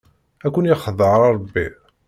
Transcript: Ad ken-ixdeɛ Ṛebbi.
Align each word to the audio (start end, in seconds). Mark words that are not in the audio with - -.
Ad 0.45 0.51
ken-ixdeɛ 0.53 1.13
Ṛebbi. 1.35 1.67